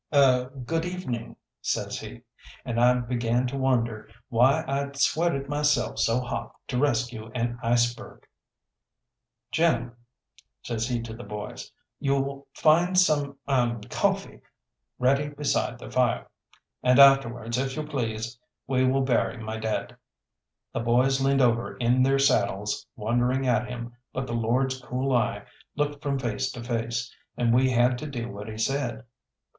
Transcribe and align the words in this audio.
"Er 0.11 0.49
good 0.65 0.83
evening," 0.83 1.35
says 1.61 1.99
he, 1.99 2.23
and 2.65 2.79
I 2.81 2.91
began 3.01 3.45
to 3.45 3.55
wonder 3.55 4.09
why 4.29 4.65
I'd 4.67 4.97
sweated 4.97 5.47
myself 5.47 5.99
so 5.99 6.19
hot 6.19 6.55
to 6.69 6.79
rescue 6.79 7.29
an 7.35 7.59
iceberg. 7.61 8.25
"Gentlemen," 9.51 9.91
says 10.63 10.87
he 10.89 11.03
to 11.03 11.13
the 11.13 11.23
boys, 11.23 11.71
"you 11.99 12.47
find 12.55 12.97
some 12.97 13.37
er 13.47 13.79
coffee 13.91 14.41
ready 14.97 15.29
beside 15.29 15.77
the 15.77 15.91
fire, 15.91 16.27
and 16.81 16.97
afterwards, 16.97 17.59
if 17.59 17.75
you 17.75 17.83
please, 17.85 18.39
we 18.65 18.83
will 18.83 19.03
bury 19.03 19.37
my 19.37 19.57
dead." 19.59 19.95
The 20.73 20.79
boys 20.79 21.21
leaned 21.21 21.41
over 21.41 21.77
in 21.77 22.01
their 22.01 22.17
saddles, 22.17 22.87
wondering 22.95 23.45
at 23.47 23.69
him, 23.69 23.93
but 24.13 24.25
the 24.25 24.33
lord's 24.33 24.81
cool 24.81 25.15
eye 25.15 25.43
looked 25.75 26.01
from 26.01 26.17
face 26.17 26.51
to 26.53 26.63
face, 26.63 27.13
and 27.37 27.53
we 27.53 27.69
had 27.69 27.99
to 27.99 28.07
do 28.07 28.31
what 28.31 28.49
he 28.49 28.57
said. 28.57 29.03